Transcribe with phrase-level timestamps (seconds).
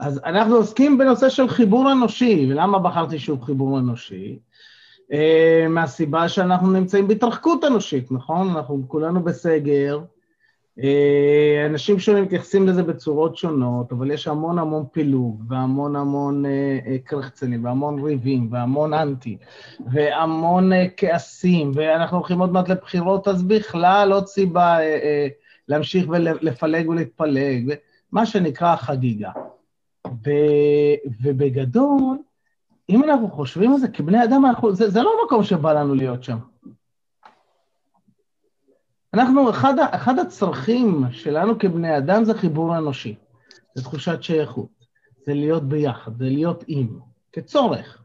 [0.00, 4.38] אז אנחנו עוסקים בנושא של חיבור אנושי, ולמה בחרתי שוב חיבור אנושי?
[5.12, 8.48] Uh, מהסיבה שאנחנו נמצאים בהתרחקות אנושית, נכון?
[8.50, 10.00] אנחנו כולנו בסגר,
[10.78, 10.82] uh,
[11.66, 16.48] אנשים שונים מתייחסים לזה בצורות שונות, אבל יש המון המון פילוג, והמון המון uh,
[17.04, 19.36] קרחצנים, והמון ריבים, והמון אנטי,
[19.92, 25.32] והמון כעסים, ואנחנו הולכים עוד מעט לבחירות, אז בכלל עוד סיבה uh, uh,
[25.68, 27.74] להמשיך ולפלג ולהתפלג,
[28.12, 29.30] מה שנקרא חגיגה.
[30.06, 30.30] ו,
[31.22, 32.18] ובגדול,
[32.88, 36.24] אם אנחנו חושבים על זה כבני אדם, אנחנו, זה, זה לא מקום שבא לנו להיות
[36.24, 36.38] שם.
[39.14, 43.14] אנחנו, אחד, אחד הצרכים שלנו כבני אדם זה חיבור אנושי,
[43.74, 44.86] זה תחושת שייכות,
[45.26, 46.98] זה להיות ביחד, זה להיות עם,
[47.32, 48.02] כצורך.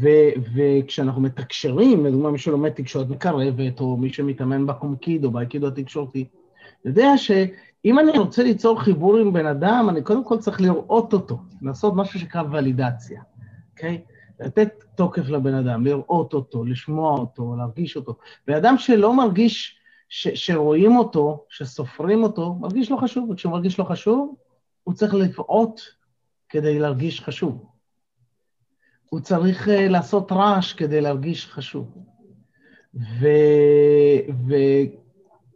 [0.00, 0.08] ו,
[0.54, 6.28] וכשאנחנו מתקשרים, לדוגמה מי שלומד תקשורת מקרבת, או מי שמתאמן בקומקיד או באייקידו התקשורתי,
[6.84, 7.30] יודע ש...
[7.84, 11.94] אם אני רוצה ליצור חיבור עם בן אדם, אני קודם כל צריך לראות אותו, לעשות
[11.96, 13.22] משהו שנקרא ולידציה,
[13.72, 14.02] אוקיי?
[14.40, 18.16] לתת תוקף לבן אדם, לראות אותו, לשמוע אותו, להרגיש אותו.
[18.46, 23.84] בן אדם שלא מרגיש ש, שרואים אותו, שסופרים אותו, מרגיש לא חשוב, וכשהוא מרגיש לא
[23.84, 24.34] חשוב,
[24.84, 25.80] הוא צריך לבעוט
[26.48, 27.66] כדי להרגיש חשוב.
[29.10, 31.94] הוא צריך uh, לעשות רעש כדי להרגיש חשוב.
[32.94, 33.26] ו...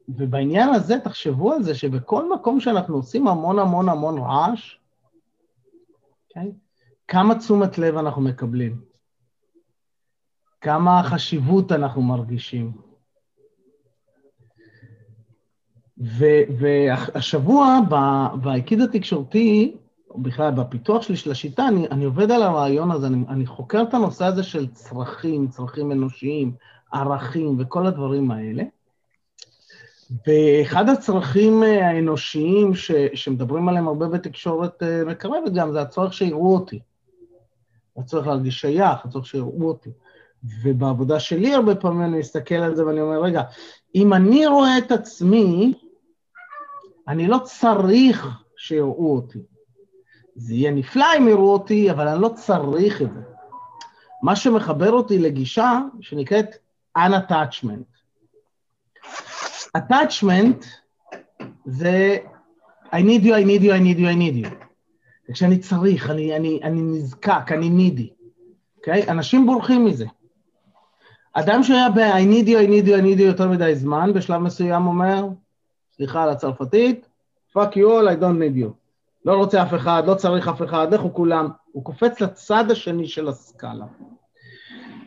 [0.09, 4.79] ובעניין הזה, תחשבו על זה שבכל מקום שאנחנו עושים המון המון המון רעש, okay,
[6.29, 6.53] אוקיי?
[7.09, 8.81] כמה תשומת לב אנחנו מקבלים,
[10.61, 12.73] כמה חשיבות אנחנו מרגישים.
[16.59, 17.81] והשבוע
[18.43, 19.77] באיקיד התקשורתי,
[20.17, 23.95] בכלל בפיתוח שלי של השיטה, אני, אני עובד על הרעיון הזה, אני, אני חוקר את
[23.95, 26.55] הנושא הזה של צרכים, צרכים אנושיים,
[26.93, 28.63] ערכים וכל הדברים האלה.
[30.27, 36.55] ואחד הצרכים אה, האנושיים ש, שמדברים עליהם הרבה בתקשורת אה, מקרבת גם, זה הצורך שיראו
[36.55, 36.81] אותי.
[37.97, 39.91] הצורך להרגיש שייך, הצורך שיראו אותי.
[40.63, 43.43] ובעבודה שלי הרבה פעמים אני מסתכל על זה ואני אומר, רגע,
[43.95, 45.75] אם אני רואה את עצמי,
[47.09, 49.39] אני לא צריך שיראו אותי.
[50.37, 53.21] זה יהיה נפלא אם יראו אותי, אבל אני לא צריך את זה.
[54.23, 56.47] מה שמחבר אותי לגישה שנקראת
[56.99, 57.94] unattachment.
[59.77, 60.67] Attachment
[61.65, 62.19] זה
[62.93, 64.65] I need you, I need you, I need you, I need you.
[65.33, 68.13] כשאני צריך, אני, אני, אני נזקק, אני נידי.
[68.77, 69.03] אוקיי?
[69.03, 69.11] Okay?
[69.11, 70.07] אנשים בורחים מזה.
[71.33, 74.41] אדם שהיה ב-I need you, I need you, I need you יותר מדי זמן, בשלב
[74.41, 75.29] מסוים אומר,
[75.97, 77.07] סליחה על הצרפתית,
[77.53, 78.69] fuck you all, I don't need you.
[79.25, 81.49] לא רוצה אף אחד, לא צריך אף אחד, לכו כולם.
[81.73, 83.87] הוא קופץ לצד השני של הסקאלה.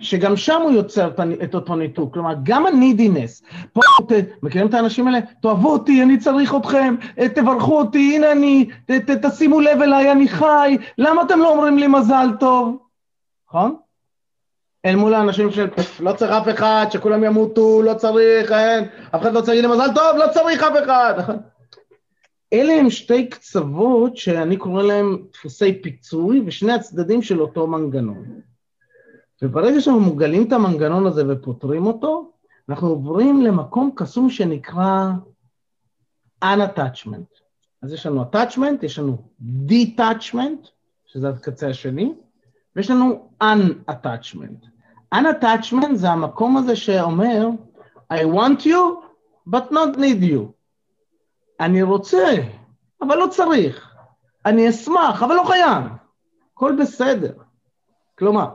[0.01, 1.09] שגם שם הוא יוצר
[1.43, 3.43] את אותו ניתוק, כלומר, גם הנידינס,
[3.73, 4.11] פה, ת,
[4.43, 5.19] מכירים את האנשים האלה?
[5.41, 10.11] תאהבו אותי, אני צריך אתכם, אה, תברכו אותי, הנה אני, ת, ת, תשימו לב אליי,
[10.11, 12.77] אני חי, למה אתם לא אומרים לי מזל טוב?
[13.49, 13.75] נכון?
[14.85, 15.67] אל מול האנשים של
[15.99, 18.83] לא צריך אף אחד, שכולם ימותו, לא צריך, אין,
[19.15, 21.13] אף אחד לא צריך לי מזל טוב, לא צריך אף אחד.
[22.53, 28.46] אלה הם שתי קצוות שאני קורא להם דפוסי פיצוי, ושני הצדדים של אותו מנגנון.
[29.41, 32.31] וברגע שאנחנו מגלים את המנגנון הזה ופותרים אותו,
[32.69, 35.09] אנחנו עוברים למקום קסום שנקרא
[36.43, 37.39] unattachment.
[37.81, 39.17] אז יש לנו attachment, יש לנו
[39.67, 40.67] detachment,
[41.05, 42.13] שזה הקצה השני,
[42.75, 44.67] ויש לנו unattachment.
[45.15, 47.47] unattachment זה המקום הזה שאומר,
[48.13, 49.03] I want you,
[49.49, 50.41] but not need you.
[51.59, 52.35] אני רוצה,
[53.01, 53.95] אבל לא צריך.
[54.45, 55.83] אני אשמח, אבל לא חייב.
[56.53, 57.33] הכל בסדר.
[58.19, 58.49] כלומר,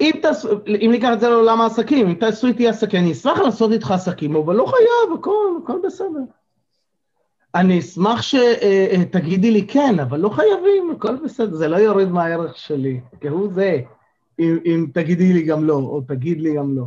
[0.00, 0.46] אם, תעש,
[0.84, 4.36] אם ניקח את זה לעולם העסקים, אם תעשו איתי עסקים, אני אשמח לעשות איתך עסקים,
[4.36, 6.20] אבל לא חייב, הכל, הכל בסדר.
[7.54, 13.00] אני אשמח שתגידי לי כן, אבל לא חייבים, הכל בסדר, זה לא יוריד מהערך שלי,
[13.20, 13.80] כהוא זה,
[14.38, 16.84] אם, אם תגידי לי גם לא, או תגיד לי גם לא.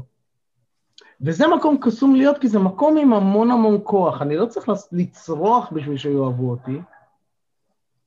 [1.21, 4.21] וזה מקום קסום להיות, כי זה מקום עם המון המון כוח.
[4.21, 6.81] אני לא צריך לצרוח בשביל שיאהבו אותי,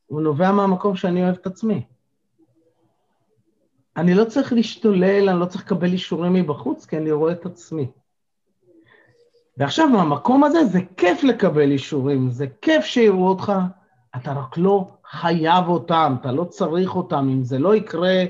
[0.07, 1.83] הוא נובע מהמקום שאני אוהב את עצמי.
[3.97, 7.87] אני לא צריך להשתולל, אני לא צריך לקבל אישורים מבחוץ, כי אני רואה את עצמי.
[9.57, 13.53] ועכשיו, מהמקום הזה זה כיף לקבל אישורים, זה כיף שיראו אותך,
[14.17, 18.25] אתה רק לא חייב אותם, אתה לא צריך אותם, אם זה לא יקרה,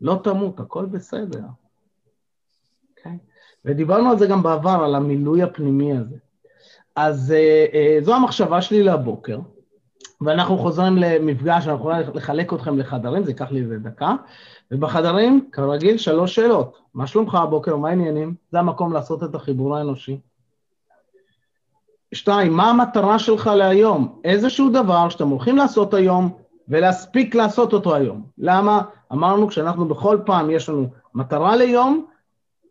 [0.00, 1.38] לא תמות, הכל בסדר.
[1.38, 1.42] Okay?
[2.98, 3.18] אוקיי?
[3.64, 6.16] ודיברנו על זה גם בעבר, על המילוי הפנימי הזה.
[6.96, 9.38] אז uh, uh, זו המחשבה שלי לבוקר,
[10.20, 14.14] ואנחנו חוזרים למפגש, אנחנו יכולים לחלק אתכם לחדרים, זה ייקח לי איזה דקה.
[14.70, 16.78] ובחדרים, כרגיל, שלוש שאלות.
[16.94, 18.34] מה שלומך הבוקר, מה העניינים?
[18.52, 20.18] זה המקום לעשות את החיבור האנושי.
[22.12, 24.20] שתיים, מה המטרה שלך להיום?
[24.24, 26.38] איזשהו דבר שאתם הולכים לעשות היום
[26.68, 28.26] ולהספיק לעשות אותו היום.
[28.38, 28.82] למה?
[29.12, 32.06] אמרנו כשאנחנו בכל פעם יש לנו מטרה ליום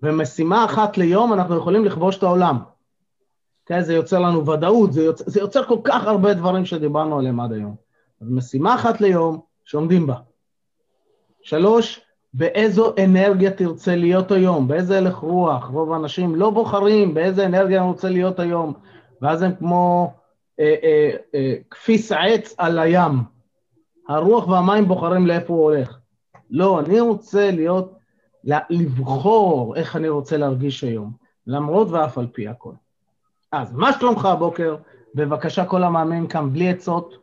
[0.04, 2.58] ומשימה אחת ליום, אנחנו יכולים לכבוש את העולם.
[3.66, 7.40] כן, זה יוצר לנו ודאות, זה יוצר, זה יוצר כל כך הרבה דברים שדיברנו עליהם
[7.40, 7.76] עד היום.
[8.22, 10.16] אז משימה אחת ליום שעומדים בה.
[11.48, 12.02] שלוש,
[12.34, 15.68] באיזו אנרגיה תרצה להיות היום, באיזה הלך רוח.
[15.68, 18.74] רוב האנשים לא בוחרים באיזה אנרגיה אני רוצה להיות היום,
[19.22, 20.14] ואז הם כמו
[20.60, 23.12] אה, אה, אה, כפיס עץ על הים.
[24.10, 25.98] הרוח והמים בוחרים לאיפה הוא הולך.
[26.50, 28.00] לא, אני רוצה להיות,
[28.70, 31.12] לבחור איך אני רוצה להרגיש היום,
[31.48, 32.74] למרות ואף על פי הכל.
[33.52, 34.76] אז מה שלומך הבוקר?
[35.16, 37.18] בבקשה, כל המאמנים כאן בלי עצות.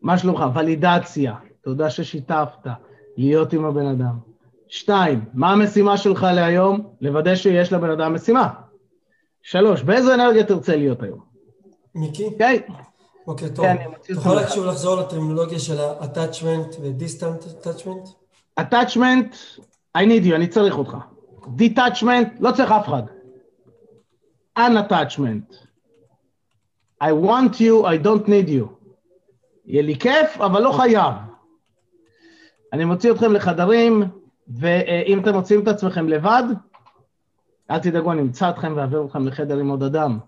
[0.00, 0.44] מה שלומך?
[0.54, 2.66] ולידציה, תודה ששיתפת,
[3.16, 4.18] להיות עם הבן אדם.
[4.68, 6.94] שתיים, מה המשימה שלך להיום?
[7.00, 8.48] לוודא שיש לבן אדם משימה.
[9.42, 11.20] שלוש, באיזו אנרגיה תרצה להיות היום?
[11.94, 12.30] מיקי?
[12.38, 12.56] כן.
[13.26, 13.64] אוקיי, טוב.
[13.64, 18.08] כן, אתה יכול רק שוב לחזור לטרמינולוגיה של ה-attachment ו-distant attachment?
[18.60, 19.60] attachment,
[19.98, 20.96] I need you, אני צריך אותך.
[21.42, 23.02] detachment, לא צריך אף אחד.
[24.58, 25.54] unattachment.
[27.02, 28.66] I want you, I don't need you.
[29.66, 31.31] יהיה לי כיף, אבל לא חייב.
[32.72, 34.02] אני מוציא אתכם לחדרים,
[34.48, 36.42] ואם אתם מוציאים את עצמכם לבד,
[37.70, 40.18] אל תדאגו, אני אמצא אתכם ואעביר אתכם לחדר עם עוד אדם.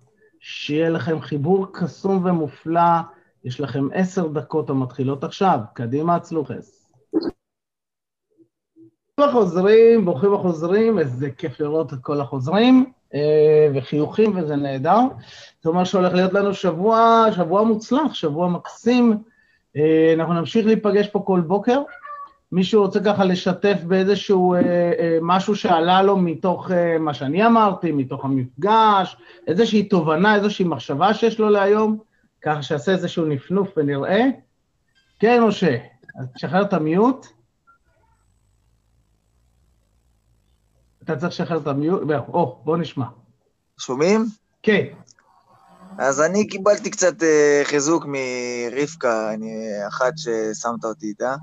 [0.40, 3.00] שיהיה לכם חיבור קסום ומופלא,
[3.44, 5.58] יש לכם עשר דקות המתחילות עכשיו.
[5.74, 6.86] קדימה, הצלוחס.
[9.18, 12.92] ברוכים החוזרים, ברוכים החוזרים, איזה כיף לראות את כל החוזרים.
[13.14, 15.00] אה, וחיוכים, וזה נהדר.
[15.62, 19.22] זה אומר שהולך להיות לנו שבוע, שבוע מוצלח, שבוע מקסים.
[19.76, 21.82] אה, אנחנו נמשיך להיפגש פה כל בוקר.
[22.52, 26.70] מישהו רוצה ככה לשתף באיזשהו אה, משהו שעלה לו מתוך
[27.00, 31.98] מה שאני אמרתי, מתוך המפגש, איזושהי תובנה, איזושהי מחשבה שיש לו להיום,
[32.42, 34.22] ככה שיעשה איזשהו נפנוף ונראה.
[35.18, 35.76] כן, משה,
[36.20, 37.26] אז תשחרר את המיוט.
[41.02, 43.06] אתה צריך לשחרר את המיוט, או, בוא נשמע.
[43.78, 44.24] שומעים?
[44.62, 44.84] כן.
[45.98, 47.24] אז אני קיבלתי קצת uh,
[47.64, 51.34] חיזוק מרבקה, אני אחת ששמת אותי איתה.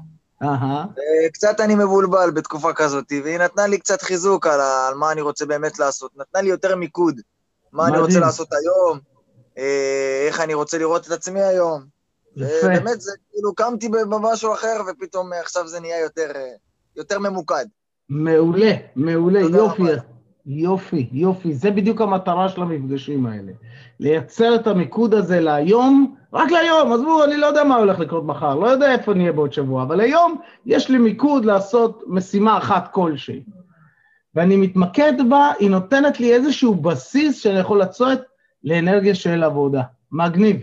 [0.43, 0.85] אהה.
[1.33, 5.45] קצת אני מבולבל בתקופה כזאת, והיא נתנה לי קצת חיזוק על, על מה אני רוצה
[5.45, 6.11] באמת לעשות.
[6.17, 7.21] נתנה לי יותר מיקוד.
[7.71, 7.95] מה מדהים.
[7.95, 8.99] אני רוצה לעשות היום,
[9.57, 11.83] אה, איך אני רוצה לראות את עצמי היום.
[12.35, 12.67] יפה.
[12.67, 16.31] באמת, זה כאילו, קמתי במשהו אחר, ופתאום עכשיו זה נהיה יותר,
[16.95, 17.65] יותר ממוקד.
[18.09, 20.01] מעולה, מעולה, יופי, רבה.
[20.45, 21.53] יופי, יופי.
[21.53, 23.51] זה בדיוק המטרה של המפגשים האלה.
[23.99, 28.55] לייצר את המיקוד הזה להיום, רק להיום, עזבו, אני לא יודע מה הולך לקרות מחר,
[28.55, 33.43] לא יודע איפה נהיה בעוד שבוע, אבל היום יש לי מיקוד לעשות משימה אחת כלשהי.
[34.35, 38.19] ואני מתמקד בה, היא נותנת לי איזשהו בסיס שאני יכול לצאת
[38.63, 39.81] לאנרגיה של עבודה.
[40.11, 40.57] מגניב.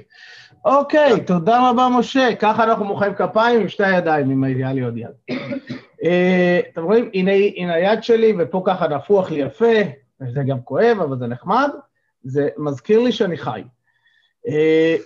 [0.65, 2.29] אוקיי, תודה רבה, משה.
[2.41, 5.37] ככה אנחנו מוחאים כפיים עם שתי הידיים, אם היה לי עוד יד.
[6.05, 9.75] אה, אתם רואים, הנה, הנה היד שלי, ופה ככה נפוח לי יפה,
[10.21, 11.71] וזה גם כואב, אבל זה נחמד,
[12.25, 13.62] זה מזכיר לי שאני חי.
[14.49, 14.97] אה,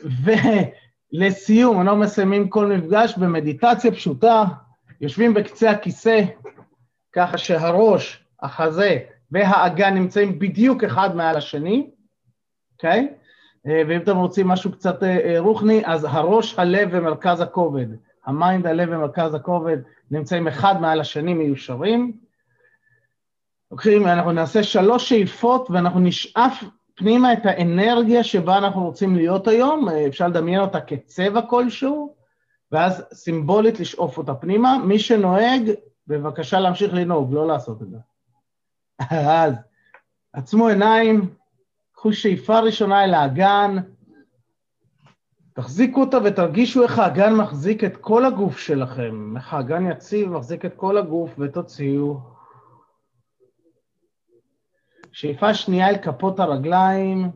[1.13, 4.45] ולסיום, אנחנו מסיימים כל מפגש במדיטציה פשוטה,
[5.01, 6.23] יושבים בקצה הכיסא,
[7.13, 8.99] ככה שהראש, החזה
[9.31, 11.91] והאגן נמצאים בדיוק אחד מעל השני,
[12.73, 13.09] אוקיי?
[13.11, 13.23] Okay?
[13.71, 14.99] אה, ואם אתם רוצים משהו קצת
[15.39, 17.87] רוחני, אז הראש, הלב ומרכז הכובד.
[18.25, 19.79] ה mind, הלב ומרכז הכובד
[20.11, 22.13] נמצאים אחד מעל השני מיושרים.
[23.71, 26.65] לוקחים, אנחנו נעשה שלוש שאיפות ואנחנו נשאף
[26.95, 32.15] פנימה את האנרגיה שבה אנחנו רוצים להיות היום, אפשר לדמיין אותה כצבע כלשהו,
[32.73, 34.79] ואז סימבולית לשאוף אותה פנימה.
[34.79, 35.71] מי שנוהג,
[36.07, 37.97] בבקשה להמשיך לנהוג, לא לעשות את זה.
[39.45, 39.55] אז
[40.33, 41.35] עצמו עיניים,
[41.93, 43.77] קחו שאיפה ראשונה אל האגן,
[45.55, 50.75] תחזיקו אותה ותרגישו איך האגן מחזיק את כל הגוף שלכם, איך האגן יציב מחזיק את
[50.77, 52.21] כל הגוף ותוציאו.
[55.13, 57.31] שאיפה שנייה אל כפות הרגליים,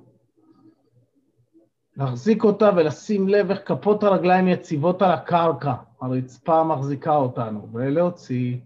[1.97, 8.57] להחזיק אותה ולשים לב איך כפות הרגליים יציבות על הקרקע, הרצפה מחזיקה אותנו, ולהוציא.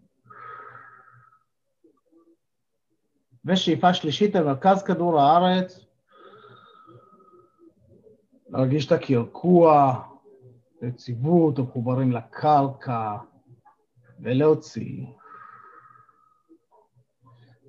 [3.45, 5.90] ושאיפה שלישית אל מרכז כדור הארץ,
[8.51, 9.95] להרגיש את הקרקוע,
[10.83, 13.17] יציבות, מחוברים לקרקע,
[14.21, 15.07] ולהוציא.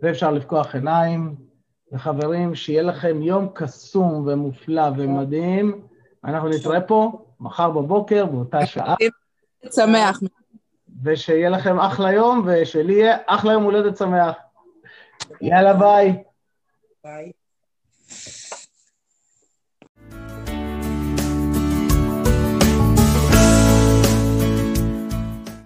[0.02, 1.36] ואפשר לפקוח עיניים,
[1.92, 5.88] וחברים, שיהיה לכם יום קסום ומופלא ומדהים.
[6.24, 8.96] אנחנו נתראה פה מחר בבוקר באותה שעה.
[9.76, 10.20] שמח.
[11.04, 14.36] ושיהיה לכם אחלה יום, ושלי יהיה אחלה יום הולדת שמח.
[15.42, 16.24] יאללה, ביי.
[17.04, 17.32] ביי.